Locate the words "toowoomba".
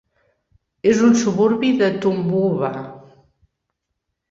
2.07-2.73